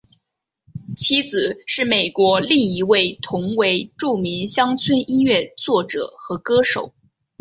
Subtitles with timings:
[0.97, 6.95] 妻子是美国另一位同为著名乡村音乐作者和歌手。